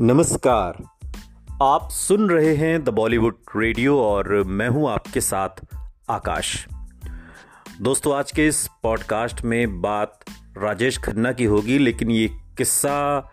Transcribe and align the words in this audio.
नमस्कार। 0.00 0.84
आप 1.62 1.88
सुन 1.90 2.30
रहे 2.30 2.56
हैं 2.56 2.84
द 2.84 2.88
बॉलीवुड 2.88 3.36
रेडियो 3.56 4.00
और 4.00 4.42
मैं 4.42 4.68
हूँ 4.68 4.90
आपके 4.90 5.20
साथ 5.20 5.48
आकाश। 6.10 6.66
दोस्तों, 7.80 8.16
आज 8.16 8.32
के 8.32 8.46
इस 8.46 8.68
पॉडकास्ट 8.82 9.44
में 9.44 9.80
बात 9.80 10.20
राजेश 10.58 10.98
खन्ना 10.98 11.32
की 11.32 11.44
होगी, 11.44 11.78
लेकिन 11.78 12.10
ये 12.10 12.28
किस्सा 12.58 13.28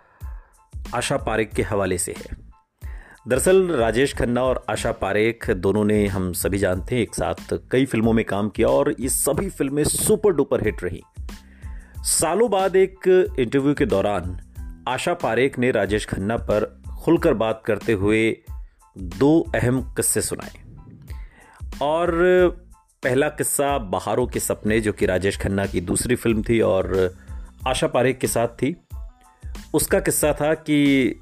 आशा 0.96 1.18
पारेख 1.18 1.54
के 1.54 1.62
हवाले 1.62 1.98
से 1.98 2.16
है। 2.18 2.38
दरअसल, 3.28 3.68
राजेश 3.68 4.16
खन्ना 4.16 4.44
और 4.44 4.66
आशा 4.70 4.92
पारेख 4.92 5.50
दोनों 5.52 5.86
ने 5.86 6.08
हम 6.08 6.34
सभी 6.34 6.58
जानते 6.58 6.96
हैं, 6.96 7.02
एक 7.02 7.16
साथ 7.16 7.54
कई 7.72 7.86
फ़िल्मों 7.86 8.14
में 8.14 8.26
काम 8.26 8.50
किया 8.50 8.68
और 8.68 8.96
ये 9.00 9.10
सभी 9.10 9.50
फ़िल्में 9.50 9.84
सुपर 9.84 10.32
डुपर 10.32 10.64
हिट 10.64 10.84
रही। 10.84 11.04
सालों 11.98 12.52
बाद 12.52 12.76
एक 12.76 13.28
इंटरव्यू 13.40 13.74
के 13.74 13.86
दौरान 13.86 14.40
आशा 14.88 15.14
पारेख 15.14 15.60
ने 15.60 15.72
राजेश 15.72 16.06
खन्ना 16.06 16.38
पर 16.38 16.82
खुलकर 17.04 17.34
बात 17.34 17.64
करते 17.66 17.94
हुए 17.94 18.38
दो 18.98 19.52
अहम 19.56 19.82
किस्से 19.82 20.22
सुनाए। 20.22 20.52
और 21.82 22.12
पहला 23.04 23.30
किस्सा 23.30 23.78
बहारों 23.78 24.28
के 24.28 24.40
सपने, 24.40 24.80
जो 24.80 24.94
कि 24.94 25.06
राजेश 25.06 25.38
खन्ना 25.38 25.66
की 25.66 25.82
दूसरी 25.82 26.16
फ़िल्म 26.16 26.44
थी 26.44 26.62
और 26.62 27.16
आशा 27.68 27.88
पारेख 27.88 28.18
के 28.18 28.28
साथ 28.28 28.48
थी। 28.48 28.76
उसका 29.74 30.00
किस्सा 30.00 30.34
था 30.34 30.54
कि 30.54 31.20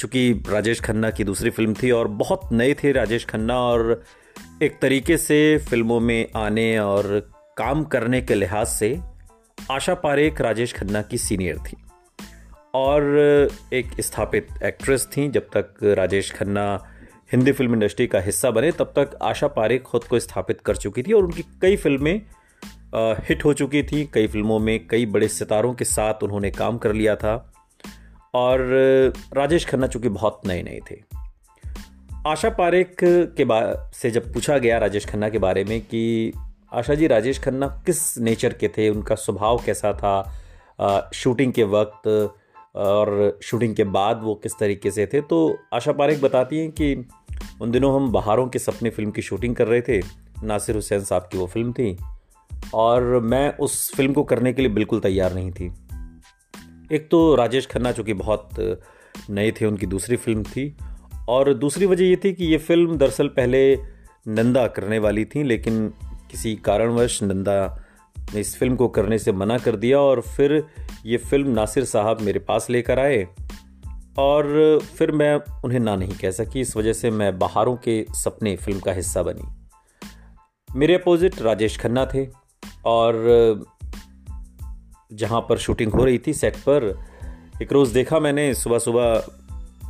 चूँकि 0.00 0.44
राजेश 0.48 0.80
खन्ना 0.80 1.10
की 1.10 1.24
दूसरी 1.24 1.50
फ़िल्म 1.50 1.74
थी 1.74 1.90
और 1.90 2.08
बहुत 2.08 2.40
नए 2.52 2.74
थे 2.74 2.92
राजेश 2.92 3.24
खन्ना 3.24 3.60
और 3.60 4.02
एक 4.62 4.78
तरीके 4.82 5.16
से 5.16 5.58
फ़िल्मों 5.58 6.00
में 6.00 6.28
आने 6.36 6.78
और 6.78 7.30
काम 7.56 7.84
करने 7.84 8.22
के 8.22 8.34
लिहाज 8.34 8.66
से 8.66 9.00
आशा 9.70 9.94
पारेख 9.94 10.40
राजेश 10.40 10.72
खन्ना 10.72 11.02
की 11.02 11.18
सीनियर 11.18 11.58
थी। 11.58 11.81
और 12.74 13.02
एक 13.72 14.00
स्थापित 14.00 14.48
एक्ट्रेस 14.62 15.08
थी 15.16 15.28
जब 15.28 15.48
तक 15.56 15.74
राजेश 15.98 16.32
खन्ना 16.32 16.84
हिंदी 17.32 17.52
फ़िल्म 17.52 17.72
इंडस्ट्री 17.72 18.06
का 18.06 18.20
हिस्सा 18.20 18.50
बने, 18.50 18.72
तब 18.72 18.92
तक 18.96 19.18
आशा 19.22 19.46
पारेख 19.48 19.82
खुद 19.82 20.04
को 20.04 20.18
स्थापित 20.18 20.60
कर 20.60 20.76
चुकी 20.76 21.02
थी 21.02 21.12
और 21.12 21.24
उनकी 21.24 21.42
कई 21.62 21.76
फ़िल्में 21.76 22.22
हिट 22.94 23.44
हो 23.44 23.52
चुकी 23.52 23.82
थी। 23.82 24.04
कई 24.14 24.26
फ़िल्मों 24.26 24.58
में 24.58 24.86
कई 24.88 25.06
बड़े 25.06 25.28
सितारों 25.28 25.74
के 25.74 25.84
साथ 25.84 26.22
उन्होंने 26.22 26.50
काम 26.50 26.78
कर 26.78 26.92
लिया 26.92 27.16
था 27.16 27.52
और 28.34 28.60
राजेश 29.36 29.66
खन्ना 29.66 29.86
चूँकि 29.86 30.08
बहुत 30.08 30.40
नए 30.46 30.62
नए 30.62 30.80
थे। 30.90 31.00
आशा 32.26 32.50
पारेख 32.50 32.96
के 33.04 33.44
बाद 33.44 33.90
से 33.94 34.10
जब 34.10 34.32
पूछा 34.32 34.58
गया 34.58 34.78
राजेश 34.78 35.06
खन्ना 35.06 35.28
के 35.28 35.38
बारे 35.38 35.64
में 35.64 35.80
कि, 35.80 36.32
आशा 36.72 36.94
जी, 36.94 37.06
राजेश 37.06 37.38
खन्ना 37.38 37.66
किस 37.86 38.18
नेचर 38.18 38.52
के 38.52 38.68
थे? 38.68 38.88
उनका 38.88 39.14
स्वभाव 39.14 39.62
कैसा 39.66 39.92
था? 39.92 41.10
शूटिंग 41.14 41.52
के 41.52 41.62
वक्त 41.62 42.38
और 42.74 43.38
शूटिंग 43.42 43.76
के 43.76 43.84
बाद 43.84 44.20
वो 44.22 44.34
किस 44.34 44.52
तरीके 44.60 44.90
से 44.90 45.06
थे? 45.06 45.20
तो 45.20 45.58
आशा 45.74 45.92
पारेख 45.92 46.22
बताती 46.22 46.58
हैं 46.58 46.70
कि 46.70 47.04
उन 47.60 47.70
दिनों 47.70 47.94
हम 47.94 48.12
बहारों 48.12 48.48
के 48.48 48.58
सपने 48.58 48.90
फ़िल्म 48.90 49.10
की 49.10 49.22
शूटिंग 49.22 49.56
कर 49.56 49.66
रहे 49.66 49.80
थे। 49.80 50.00
नासिर 50.42 50.74
हुसैन 50.74 51.00
साहब 51.00 51.28
की 51.32 51.38
वो 51.38 51.46
फ़िल्म 51.46 51.72
थी। 51.72 51.96
और 52.74 53.02
मैं 53.20 53.56
उस 53.56 53.94
फ़िल्म 53.94 54.12
को 54.12 54.22
करने 54.22 54.52
के 54.52 54.62
लिए 54.62 54.70
बिल्कुल 54.70 55.00
तैयार 55.00 55.34
नहीं 55.34 55.50
थी। 55.50 55.72
एक 56.92 57.08
तो 57.10 57.34
राजेश 57.34 57.66
खन्ना 57.66 57.92
चूँकि 57.92 58.12
बहुत 58.14 58.48
नए 59.30 59.52
थे, 59.52 59.66
उनकी 59.66 59.86
दूसरी 59.86 60.16
फ़िल्म 60.16 60.42
थी। 60.42 60.76
और 61.28 61.54
दूसरी 61.54 61.86
वजह 61.86 62.04
ये 62.04 62.16
थी 62.16 62.32
कि 62.32 62.44
ये 62.44 62.58
फ़िल्म 62.58 62.96
दरअसल 62.96 63.28
पहले 63.28 63.76
नंदा 64.28 64.66
करने 64.66 64.98
वाली 64.98 65.24
थी, 65.24 65.42
लेकिन 65.42 65.88
किसी 66.30 66.56
कारणवश 66.56 67.22
नंदा 67.22 67.84
ने 68.34 68.40
इस 68.40 68.58
फ़िल्म 68.58 68.76
को 68.76 68.88
करने 68.88 69.18
से 69.18 69.32
मना 69.32 69.58
कर 69.58 69.76
दिया 69.76 70.00
और 70.00 70.20
फिर 70.20 70.64
ये 71.06 71.16
फ़िल्म 71.16 71.48
नासिर 71.48 71.84
साहब 71.84 72.20
मेरे 72.20 72.38
पास 72.38 72.68
लेकर 72.70 72.98
आए 72.98 73.22
और 74.18 74.78
फिर 74.96 75.12
मैं 75.12 75.34
उन्हें 75.64 75.80
ना 75.80 75.96
नहीं 75.96 76.16
कह 76.16 76.30
सकी, 76.30 76.60
इस 76.60 76.76
वजह 76.76 76.92
से 76.92 77.10
मैं 77.10 77.38
बहारों 77.38 77.76
के 77.76 78.04
सपने 78.14 78.56
फ़िल्म 78.56 78.80
का 78.80 78.92
हिस्सा 78.92 79.22
बनी। 79.22 79.48
मेरे 80.70 80.94
अपोजिट 80.94 81.40
राजेश 81.42 81.78
खन्ना 81.78 82.06
थे 82.06 82.26
और 82.86 83.64
जहाँ 85.12 85.40
पर 85.40 85.58
शूटिंग 85.58 85.92
हो 85.92 86.04
रही 86.04 86.18
थी 86.26 86.32
सेट 86.32 86.56
पर, 86.56 86.84
एक 87.62 87.72
रोज़ 87.72 87.94
देखा 87.94 88.20
मैंने 88.20 88.52
सुबह 88.54 88.78
सुबह 88.78 89.24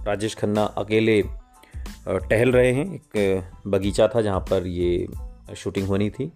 राजेश 0.07 0.35
खन्ना 0.35 0.65
अकेले 0.79 1.23
टहल 2.09 2.53
रहे 2.53 2.73
हैं, 2.73 2.95
एक 2.95 3.45
बगीचा 3.67 4.09
था 4.09 4.23
जहाँ 4.23 4.41
पर 4.41 4.67
ये 4.67 5.07
शूटिंग 5.57 5.87
होनी 5.89 6.11
थी। 6.11 6.33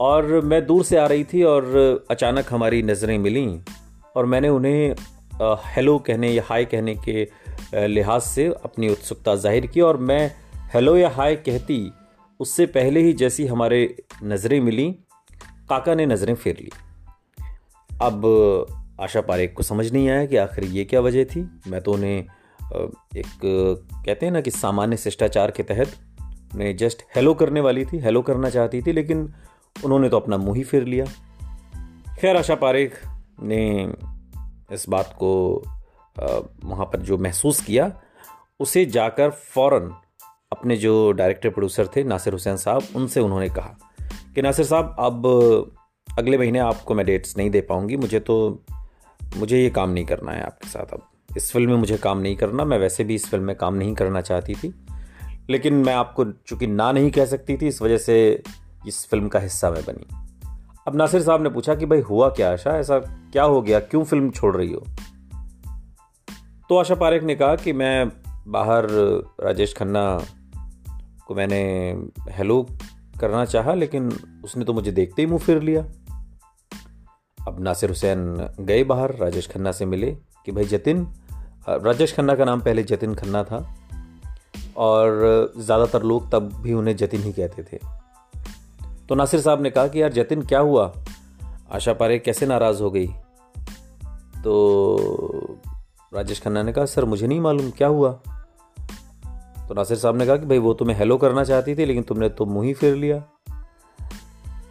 और 0.00 0.40
मैं 0.40 0.64
दूर 0.66 0.84
से 0.84 0.96
आ 0.96 1.06
रही 1.06 1.24
थी 1.24 1.42
और 1.42 2.06
अचानक 2.10 2.46
हमारी 2.50 2.82
नज़रें 2.82 3.18
मिली 3.18 3.46
और 4.16 4.26
मैंने 4.26 4.48
उन्हें 4.48 4.94
हेलो 5.66 5.98
कहने 5.98 6.30
या 6.30 6.42
हाय 6.46 6.64
कहने 6.64 6.94
के 7.08 7.26
लिहाज 7.88 8.20
से 8.22 8.46
अपनी 8.64 8.88
उत्सुकता 8.88 9.34
ज़ाहिर 9.36 9.66
की 9.66 9.80
और 9.80 9.96
मैं 9.96 10.30
हेलो 10.74 10.96
या 10.96 11.10
हाय 11.10 11.36
कहती 11.38 11.78
उससे 12.40 12.66
पहले 12.68 13.00
ही 13.00 13.12
जैसी 13.12 13.46
हमारे 13.46 13.78
नज़रें 14.24 14.60
मिली, 14.60 14.88
काका 15.68 15.94
ने 15.94 16.06
नज़रें 16.06 16.34
फेर 16.34 16.56
ली। 16.60 16.70
अब, 17.90 18.66
आशा 19.00 19.20
पारेख 19.20 19.54
को 19.56 19.62
समझ 19.62 19.90
नहीं 19.92 20.08
आया 20.08 20.24
कि 20.26 20.36
आखिर 20.36 20.64
ये 20.66 20.84
क्या 20.84 21.00
वजह 21.00 21.24
थी। 21.24 21.40
मैं 21.68 21.80
तो 21.80 21.92
उन्हें 21.92 22.18
एक, 22.18 23.40
कहते 23.44 24.26
हैं 24.26 24.32
ना 24.32 24.40
कि 24.40 24.50
सामान्य 24.50 24.96
शिष्टाचार 24.96 25.50
के 25.50 25.62
तहत 25.62 25.94
उन्हें 26.54 26.76
जस्ट 26.76 27.02
हेलो 27.16 27.34
करने 27.34 27.60
वाली 27.60 27.84
थी 27.84 27.98
हेलो 27.98 28.22
करना 28.22 28.50
चाहती 28.50 28.82
थी, 28.82 28.92
लेकिन 28.92 29.32
उन्होंने 29.84 30.08
तो 30.08 30.16
अपना 30.16 30.36
मुँह 30.36 30.56
ही 30.56 30.64
फेर 30.64 30.84
लिया। 30.84 31.04
खैर, 32.18 32.36
आशा 32.36 32.54
पारेख 32.54 32.92
ने 33.42 33.92
इस 34.72 34.88
बात 34.88 35.16
को 35.18 35.62
वहाँ 36.64 36.86
पर 36.86 37.00
जो 37.00 37.18
महसूस 37.18 37.60
किया, 37.60 38.00
उसे 38.60 38.84
जाकर 38.86 39.30
फ़ौरन 39.30 39.94
अपने 40.52 40.76
जो 40.76 41.12
डायरेक्टर 41.12 41.50
प्रोड्यूसर 41.50 41.86
थे, 41.86 42.04
नासिर 42.04 42.32
हुसैन 42.32 42.56
साहब, 42.56 42.82
उनसे 42.96 43.20
उन्होंने 43.20 43.48
कहा 43.48 43.78
कि, 44.34 44.42
नासिर 44.42 44.64
साहब, 44.64 44.96
अब 44.98 45.26
अगले 46.18 46.38
महीने 46.38 46.58
आपको 46.58 46.94
मैं 46.94 47.06
डेट्स 47.06 47.38
नहीं 47.38 47.50
दे 47.50 47.60
पाऊँगी। 47.60 47.96
मुझे 47.96 48.20
तो 48.20 48.64
मुझे 49.36 49.62
ये 49.62 49.70
काम 49.70 49.90
नहीं 49.90 50.04
करना 50.04 50.32
है 50.32 50.42
आपके 50.42 50.68
साथ 50.68 50.92
अब। 50.92 51.02
इस 51.36 51.52
फ़िल्म 51.52 51.70
में 51.70 51.76
मुझे 51.76 51.96
काम 51.96 52.18
नहीं 52.18 52.36
करना। 52.36 52.64
मैं 52.64 52.78
वैसे 52.78 53.04
भी 53.04 53.14
इस 53.14 53.26
फ़िल्म 53.26 53.44
में 53.44 53.56
काम 53.56 53.74
नहीं 53.74 53.94
करना 53.94 54.20
चाहती 54.20 54.54
थी। 54.54 54.86
लेकिन 55.50 55.74
मैं 55.74 55.94
आपको 55.94 56.24
चूँकि 56.24 56.66
ना 56.66 56.92
नहीं 56.92 57.10
कह 57.10 57.24
सकती 57.24 57.56
थी, 57.56 57.66
इस 57.66 57.82
वजह 57.82 57.98
से 57.98 58.42
इस 58.86 59.06
फ़िल्म 59.06 59.28
का 59.28 59.38
हिस्सा 59.38 59.70
मैं 59.70 59.82
बनी। 59.82 60.06
अब 60.88 60.96
नासिर 60.96 61.22
साहब 61.22 61.42
ने 61.42 61.50
पूछा 61.50 61.74
कि 61.74 61.86
भाई 61.86 62.00
हुआ 62.00 62.28
क्या 62.28 62.52
आशा? 62.52 62.76
ऐसा 62.78 62.98
क्या 62.98 63.42
हो 63.42 63.60
गया? 63.62 63.80
क्यों 63.80 64.04
फ़िल्म 64.04 64.30
छोड़ 64.30 64.56
रही 64.56 64.72
हो? 64.72 64.84
तो 66.70 66.76
आशा 66.76 66.94
पारेख 66.94 67.22
ने 67.22 67.34
कहा 67.34 67.56
कि 67.56 67.72
मैं 67.72 68.10
बाहर, 68.48 68.86
राजेश 69.40 69.74
खन्ना 69.74 70.04
को 71.26 71.34
मैंने 71.34 71.60
हेलो 72.30 72.62
करना 73.20 73.44
चाहा, 73.44 73.74
लेकिन 73.74 74.10
उसने 74.44 74.64
तो 74.64 74.72
मुझे 74.72 74.92
देखते 74.92 75.22
ही 75.22 75.26
मुँह 75.28 75.40
फिर 75.40 75.62
लिया। 75.62 75.82
अब 77.38 77.56
नासिर 77.60 77.90
हुसैन 77.90 78.48
गए 78.60 78.84
बाहर, 78.84 79.14
राजेश 79.16 79.48
खन्ना 79.48 79.72
से 79.72 79.86
मिले 79.86 80.10
कि 80.46 80.52
भाई 80.52 80.64
जतिन, 80.64 81.06
राजेश 81.68 82.14
खन्ना 82.16 82.34
का 82.34 82.44
नाम 82.44 82.60
पहले 82.60 82.82
जतिन 82.82 83.14
खन्ना 83.14 83.44
था, 83.44 83.58
और 84.76 85.52
ज़्यादातर 85.58 86.02
लोग 86.02 86.30
तब 86.32 86.52
भी 86.62 86.72
उन्हें 86.72 86.96
जतिन 86.96 87.22
ही 87.22 87.32
कहते 87.32 87.62
थे। 87.62 87.99
तो 89.10 89.16
नासिर 89.16 89.40
साहब 89.40 89.62
ने 89.62 89.70
कहा 89.70 89.88
कि 89.88 90.02
यार 90.02 90.12
जतिन 90.12 90.42
क्या 90.42 90.60
हुआ? 90.60 90.94
आशा 91.72 91.92
पारे 91.92 92.18
कैसे 92.18 92.46
नाराज़ 92.46 92.82
हो 92.82 92.90
गई? 92.90 93.06
तो 94.44 95.58
राजेश 96.14 96.42
खन्ना 96.42 96.62
ने 96.62 96.72
कहा, 96.72 96.84
सर, 96.84 97.04
मुझे 97.04 97.26
नहीं 97.26 97.40
मालूम 97.40 97.70
क्या 97.70 97.88
हुआ। 97.88 98.12
तो 99.68 99.74
नासिर 99.74 99.96
साहब 99.96 100.16
ने 100.16 100.26
कहा 100.26 100.36
कि, 100.36 100.46
भाई, 100.46 100.58
वो 100.58 100.74
तुम्हें 100.74 100.96
हेलो 100.96 101.16
करना 101.16 101.44
चाहती 101.44 101.74
थी, 101.74 101.84
लेकिन 101.84 102.02
तुमने 102.02 102.28
तो 102.28 102.46
मुँह 102.46 102.66
ही 102.66 102.74
फेर 102.74 102.94
लिया। 102.94 103.18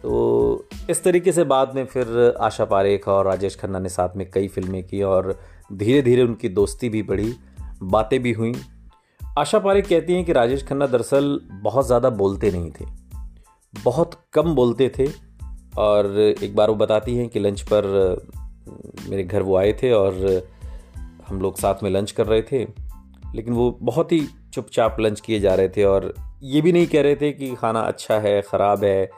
तो 0.02 0.68
इस 0.90 1.04
तरीके 1.04 1.32
से 1.32 1.44
बाद 1.44 1.74
में 1.74 1.84
फिर 1.84 2.34
आशा 2.40 2.64
पारेख 2.64 3.08
और 3.08 3.26
राजेश 3.26 3.56
खन्ना 3.56 3.78
ने 3.78 3.88
साथ 3.88 4.08
में 4.16 4.30
कई 4.30 4.48
फ़िल्में 4.48 4.84
की 4.84 5.02
और 5.02 5.40
धीरे 5.72 6.02
धीरे 6.02 6.22
उनकी 6.22 6.48
दोस्ती 6.48 6.88
भी 6.88 7.02
बढ़ी, 7.02 7.34
बातें 7.82 8.22
भी 8.22 8.32
हुई। 8.32 8.54
आशा 9.38 9.58
पारेख 9.58 9.88
कहती 9.88 10.12
हैं 10.12 10.24
कि 10.24 10.32
राजेश 10.32 10.66
खन्ना 10.66 10.86
दरअसल 10.86 11.40
बहुत 11.52 11.86
ज़्यादा 11.86 12.10
बोलते 12.10 12.50
नहीं 12.50 12.70
थे। 12.70 12.99
बहुत 13.74 14.14
कम 14.32 14.54
बोलते 14.54 14.88
थे 14.98 15.06
और 15.78 16.18
एक 16.18 16.54
बार 16.56 16.70
वो 16.70 16.74
बताती 16.74 17.16
हैं 17.16 17.28
कि 17.28 17.40
लंच 17.40 17.60
पर 17.62 17.86
मेरे 19.08 19.24
घर 19.24 19.42
वो 19.42 19.56
आए 19.56 19.72
थे 19.72 19.90
और 19.92 20.14
हम 21.28 21.40
लोग 21.40 21.58
साथ 21.58 21.82
में 21.82 21.90
लंच 21.90 22.10
कर 22.10 22.26
रहे 22.26 22.42
थे। 22.42 22.64
लेकिन 23.34 23.54
वो 23.54 23.70
बहुत 23.82 24.12
ही 24.12 24.20
चुपचाप 24.54 24.96
लंच 25.00 25.20
किए 25.20 25.40
जा 25.40 25.54
रहे 25.54 25.68
थे 25.68 25.84
और 25.84 26.14
ये 26.42 26.60
भी 26.60 26.72
नहीं 26.72 26.86
कह 26.86 27.02
रहे 27.02 27.16
थे 27.16 27.32
कि 27.32 27.54
खाना 27.54 27.80
अच्छा 27.80 28.18
है, 28.18 28.40
ख़राब 28.42 28.84
है। 28.84 29.10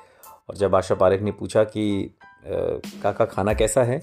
और 0.49 0.57
जब 0.57 0.75
आशा 0.75 0.95
पारेख 0.95 1.23
ने 1.23 1.33
पूछा 1.33 1.65
कि 1.65 2.15
काका 2.47 3.25
खाना 3.25 3.55
कैसा 3.55 3.83
है 3.83 3.99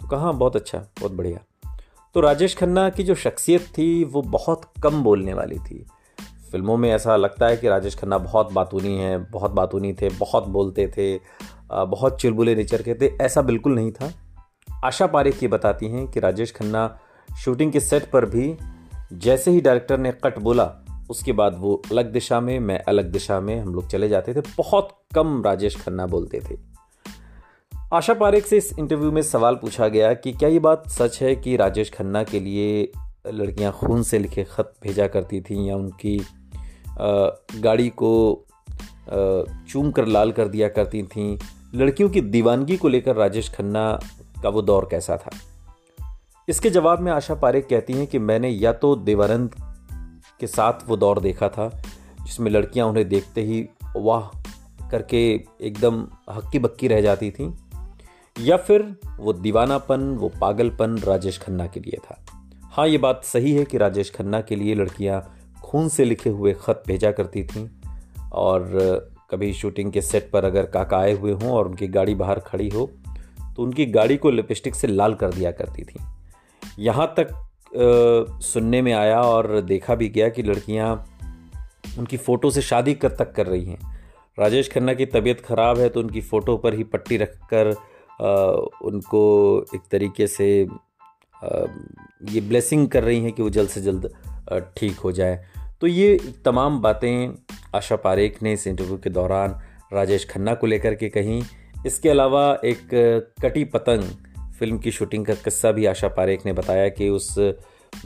तो 0.00 0.08
कहा 0.08 0.32
बहुत 0.32 0.56
अच्छा 0.56 0.78
बहुत 1.00 1.12
बढ़िया। 1.12 1.38
तो 2.14 2.20
राजेश 2.20 2.56
खन्ना 2.56 2.88
की 2.90 3.02
जो 3.02 3.14
शख्सियत 3.14 3.66
थी, 3.78 4.04
वो 4.04 4.22
बहुत 4.22 4.62
कम 4.82 5.02
बोलने 5.02 5.34
वाली 5.34 5.58
थी। 5.58 5.86
फ़िल्मों 6.54 6.76
में 6.76 6.90
ऐसा 6.90 7.14
लगता 7.16 7.46
है 7.46 7.56
कि 7.56 7.68
राजेश 7.68 7.94
खन्ना 7.94 8.18
बहुत 8.18 8.52
बातूनी 8.52 8.96
है, 8.98 9.16
बहुत 9.30 9.50
बातूनी 9.50 9.92
थे, 9.92 10.08
बहुत 10.10 10.46
बोलते 10.48 10.86
थे 10.88 11.18
बहुत 11.70 12.20
चुलबुले 12.20 12.54
नेचर 12.54 12.82
के 12.82 12.94
थे, 12.94 13.06
ऐसा 13.22 13.42
बिल्कुल 13.42 13.74
नहीं 13.74 13.90
था। 13.92 14.12
आशा 14.84 15.06
पारेख 15.06 15.42
ये 15.42 15.48
बताती 15.48 15.88
हैं 15.88 16.06
कि 16.06 16.20
राजेश 16.20 16.52
खन्ना 16.52 16.86
शूटिंग 17.28 17.72
के 17.72 17.80
सेट 17.80 18.10
पर 18.10 18.26
भी 18.26 18.56
जैसे 19.12 19.50
ही 19.50 19.60
डायरेक्टर 19.60 19.98
ने 19.98 20.12
कट 20.24 20.38
बोला, 20.38 20.70
उसके 21.10 21.32
बाद 21.32 21.56
वो 21.58 21.74
अलग 21.90 22.12
दिशा 22.12 22.40
में, 22.40 22.58
मैं 22.60 22.78
अलग 22.78 23.10
दिशा 23.12 23.40
में 23.40 23.58
हम 23.60 23.74
लोग 23.74 23.88
चले 23.88 24.08
जाते 24.08 24.34
थे, 24.34 24.40
बहुत 24.58 24.96
कम 25.14 25.42
राजेश 25.44 25.76
खन्ना 25.76 26.06
बोलते 26.06 26.40
थे। 26.40 26.58
आशा 27.92 28.14
पारेख 28.14 28.46
से 28.46 28.56
इस 28.56 28.72
इंटरव्यू 28.78 29.10
में 29.12 29.22
सवाल 29.22 29.54
पूछा 29.54 29.88
गया 29.88 30.14
कि 30.14 30.32
क्या 30.32 30.48
ये 30.48 30.58
बात 30.58 30.88
सच 30.90 31.22
है 31.22 31.34
कि 31.36 31.56
राजेश 31.56 31.90
खन्ना 31.90 32.22
के 32.24 32.40
लिए 32.40 32.92
लड़कियाँ 33.26 33.72
खून 33.72 34.02
से 34.02 34.18
लिखे 34.18 34.42
ख़त 34.44 34.72
भेजा 34.82 35.06
करती 35.06 35.40
थीं 35.40 35.66
या 35.68 35.76
उनकी 35.76 36.16
गाड़ी 36.98 37.88
को 37.88 38.44
चूम 39.68 39.90
कर 39.90 40.06
लाल 40.06 40.32
कर 40.32 40.48
दिया 40.48 40.68
करती 40.68 41.02
थीं। 41.02 41.36
लड़कियों 41.74 42.08
की 42.10 42.20
दीवानगी 42.20 42.76
को 42.76 42.88
लेकर 42.88 43.16
राजेश 43.16 43.50
खन्ना 43.50 44.00
का 44.42 44.48
वो 44.48 44.62
दौर 44.62 44.88
कैसा 44.90 45.16
था? 45.16 45.30
इसके 46.48 46.70
जवाब 46.70 47.00
में 47.00 47.10
आशा 47.12 47.34
पारेख 47.34 47.66
कहती 47.70 47.92
हैं 47.92 48.06
कि 48.06 48.18
मैंने 48.18 48.48
या 48.48 48.72
तो 48.72 48.94
देवानंद 48.96 49.54
के 50.40 50.46
साथ 50.46 50.88
वो 50.88 50.96
दौर 50.96 51.20
देखा 51.20 51.48
था, 51.48 51.68
जिसमें 52.24 52.50
लड़कियाँ 52.50 52.86
उन्हें 52.86 53.08
देखते 53.08 53.42
ही 53.42 53.66
वाह 53.96 54.88
करके 54.90 55.22
एकदम 55.34 56.06
हक्की 56.30 56.58
बक्की 56.58 56.88
रह 56.88 57.00
जाती 57.00 57.30
थीं, 57.30 57.52
या 58.36 58.56
फिर 58.56 58.94
वो 59.18 59.32
दीवानापन, 59.32 60.00
वो 60.00 60.28
पागलपन 60.40 60.98
राजेश 60.98 61.38
खन्ना 61.38 61.66
के 61.66 61.80
लिए 61.80 61.98
था। 62.04 62.24
हाँ 62.72 62.86
ये 62.88 62.98
बात 62.98 63.24
सही 63.24 63.52
है 63.54 63.64
कि 63.64 63.78
राजेश 63.78 64.10
खन्ना 64.10 64.40
के 64.40 64.56
लिए 64.56 64.74
लड़कियाँ 64.74 65.33
खून 65.74 65.88
से 65.88 66.04
लिखे 66.04 66.30
हुए 66.30 66.52
ख़त 66.54 66.82
भेजा 66.86 67.10
करती 67.12 67.42
थीं 67.44 67.68
और 68.32 68.68
कभी 69.30 69.52
शूटिंग 69.52 69.90
के 69.92 70.00
सेट 70.02 70.30
पर 70.30 70.44
अगर 70.44 70.66
काका 70.66 70.96
आए 70.96 71.12
हुए 71.12 71.32
हों 71.32 71.50
और 71.50 71.68
उनकी 71.68 71.86
गाड़ी 71.86 72.14
बाहर 72.14 72.38
खड़ी 72.40 72.68
हो 72.68 72.84
तो 73.56 73.62
उनकी 73.62 73.86
गाड़ी 73.86 74.16
को 74.16 74.30
लिपस्टिक 74.30 74.74
से 74.74 74.86
लाल 74.86 75.14
कर 75.14 75.30
दिया 75.30 75.50
करती 75.50 75.82
थी। 75.82 76.00
यहाँ 76.78 77.06
तक 77.18 77.32
आ, 77.32 78.40
सुनने 78.40 78.82
में 78.82 78.92
आया 78.92 79.20
और 79.20 79.60
देखा 79.60 79.94
भी 79.94 80.08
गया 80.08 80.28
कि 80.28 80.42
लड़कियाँ 80.42 80.94
उनकी 81.98 82.16
फ़ोटो 82.16 82.50
से 82.50 82.62
शादी 82.62 82.94
कर 82.94 83.16
तक 83.18 83.32
कर 83.32 83.46
रही 83.46 83.64
हैं। 83.64 83.78
राजेश 84.38 84.70
खन्ना 84.72 84.94
की 84.94 85.06
तबीयत 85.06 85.40
ख़राब 85.40 85.78
है 85.78 85.88
तो 85.88 86.00
उनकी 86.00 86.20
फ़ोटो 86.20 86.56
पर 86.56 86.74
ही 86.74 86.84
पट्टी 86.84 87.16
रख 87.16 87.34
कर 87.52 87.70
आ, 87.70 88.30
उनको 88.86 89.24
एक 89.74 89.82
तरीके 89.90 90.26
से 90.26 90.46
आ, 90.64 91.48
ये 92.30 92.40
ब्लेसिंग 92.40 92.88
कर 92.88 93.04
रही 93.04 93.22
हैं 93.22 93.32
कि 93.32 93.42
वो 93.42 93.50
जल्द 93.50 93.68
से 93.68 93.80
जल्द 93.80 94.12
ठीक 94.76 94.98
हो 94.98 95.12
जाए। 95.12 95.63
तो 95.80 95.86
ये 95.86 96.18
तमाम 96.44 96.80
बातें 96.80 97.34
आशा 97.74 97.96
पारेख 97.96 98.42
ने 98.42 98.52
इस 98.52 98.66
इंटरव्यू 98.66 98.96
के 98.96 99.10
दौरान 99.10 99.60
राजेश 99.92 100.26
खन्ना 100.30 100.54
को 100.54 100.66
लेकर 100.66 100.94
के 100.94 101.08
कहीं। 101.08 101.42
इसके 101.86 102.08
अलावा 102.08 102.58
एक 102.64 102.88
कटी 103.42 103.64
पतंग 103.64 104.02
फ़िल्म 104.58 104.78
की 104.78 104.90
शूटिंग 104.90 105.26
का 105.26 105.34
किस्सा 105.34 105.72
भी 105.72 105.86
आशा 105.86 106.08
पारेख 106.08 106.46
ने 106.46 106.52
बताया 106.52 106.88
कि 106.88 107.08
उस 107.08 107.34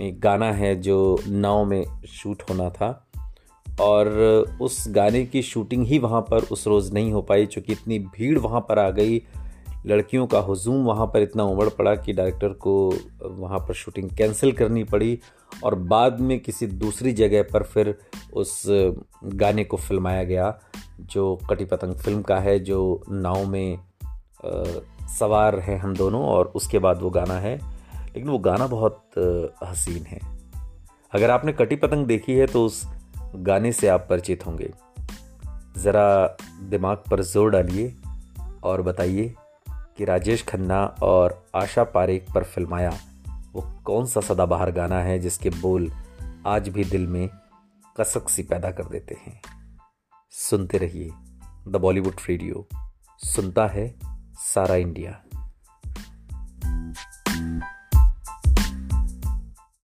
गाना 0.01 0.53
है 0.53 0.75
जो 0.77 1.19
नाव 1.29 1.65
में 1.65 1.85
शूट 2.09 2.43
होना 2.51 2.71
था। 2.71 3.05
और 3.81 4.09
उस 4.61 4.85
गाने 4.89 5.25
की 5.27 5.43
शूटिंग 5.43 5.87
ही 5.87 5.99
वहाँ 5.99 6.21
पर 6.21 6.45
उस 6.45 6.67
रोज़ 6.67 6.93
नहीं 6.93 7.13
हो 7.13 7.23
पाई, 7.23 7.47
चूँकि 7.47 7.73
इतनी 7.73 7.99
भीड़ 7.99 8.39
वहाँ 8.39 8.61
पर 8.61 8.79
आ 8.79 8.91
गई 8.91 9.19
लड़कियों 9.89 10.27
का 10.27 10.39
हजूम 10.41 10.85
वहाँ 10.85 11.07
पर 11.07 11.23
इतना 11.23 11.45
उमड़ 11.45 11.69
पड़ा 11.69 11.95
कि 11.95 12.13
डायरेक्टर 12.13 12.49
को 12.49 12.73
वहाँ 13.23 13.59
पर 13.59 13.75
शूटिंग 13.75 14.11
कैंसिल 14.11 14.53
करनी 14.53 14.85
पड़ी 14.85 15.19
और 15.65 15.75
बाद 15.75 16.21
में 16.21 16.39
किसी 16.41 16.67
दूसरी 16.67 17.13
जगह 17.13 17.43
पर 17.43 17.63
फिर 17.63 17.95
उस 18.33 18.63
गाने 19.35 19.65
को 19.65 19.77
फिल्माया 19.77 20.25
गया 20.25 20.59
जो 21.01 21.39
कटी 21.51 21.65
पतंग 21.65 21.95
फ़िल्म 21.95 22.23
का 22.23 22.39
है 22.39 22.59
जो 22.59 23.03
नाव 23.11 23.47
में 23.47 23.77
आ, 23.77 24.65
सवार 25.19 25.59
हैं 25.59 25.79
हम 25.79 25.95
दोनों 25.97 26.23
और 26.23 26.53
उसके 26.55 26.79
बाद 26.79 27.03
वो 27.03 27.11
गाना 27.11 27.35
है। 27.35 27.57
लेकिन 28.07 28.29
वो 28.29 28.39
गाना 28.39 28.67
बहुत 28.67 29.03
हसीन 29.65 30.03
है। 30.03 30.21
अगर 31.13 31.31
आपने 31.31 31.53
कटी 31.53 31.77
पतंग 31.77 32.07
देखी 32.07 32.35
है 32.35 32.47
तो 32.47 32.65
उस 32.67 32.83
गाने 33.37 33.73
से 33.73 33.89
आप 33.89 34.07
परिचित 34.11 34.47
होंगे। 34.47 34.71
ज़रा 35.79 36.37
दिमाग 36.63 37.03
पर 37.11 37.23
ज़ोर 37.23 37.51
डालिए 37.51 37.95
और 38.65 38.83
बताइए 38.83 39.35
कि 39.99 40.05
राजेश 40.05 40.43
खन्ना 40.43 40.85
और 41.03 41.47
आशा 41.55 41.85
पारेख 41.85 42.27
पर 42.35 42.45
फिल्माया। 42.45 42.99
वो 43.53 43.81
कौन 43.85 44.07
सा 44.07 44.21
सदाबहार 44.21 44.71
गाना 44.71 45.03
है 45.03 45.19
जिसके 45.19 45.51
बोल 45.51 45.93
आज 46.47 46.69
भी 46.69 46.85
दिल 46.85 47.07
में 47.07 47.31
कसक 48.01 48.29
सी 48.29 48.43
पैदा 48.43 48.71
कर 48.71 48.85
देते 48.85 49.15
हैं? 49.15 49.43
सुनते 50.31 50.79
रहिए 50.79 51.11
द 51.69 51.77
बॉलीवुड 51.77 52.15
रेडियो। 52.29 52.67
सुनता 53.19 53.67
है 53.67 53.95
सारा 54.39 54.75
इंडिया। 54.75 55.23